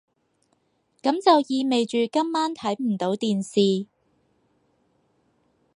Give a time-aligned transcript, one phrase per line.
[1.03, 3.85] 噉就意味住今晚睇唔到電視